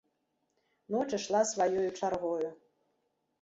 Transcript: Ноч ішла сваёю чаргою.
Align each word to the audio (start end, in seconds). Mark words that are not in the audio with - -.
Ноч 0.95 1.05
ішла 1.17 1.41
сваёю 1.51 1.85
чаргою. 1.99 2.49